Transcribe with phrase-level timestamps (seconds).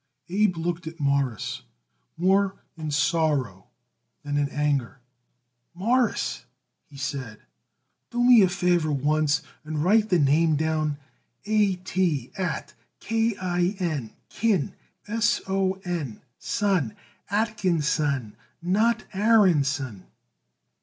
[0.29, 1.61] Abe looked at Morris
[2.17, 3.67] more in sorrow
[4.23, 4.99] than in anger.
[5.75, 6.45] "Mawruss,"
[6.89, 7.43] he said,
[8.09, 10.97] "do me the favor once and write that name down.
[11.45, 14.73] A T at, K I N kin,
[15.07, 16.95] S O N son,
[17.29, 20.07] Atkinson not Aaronson."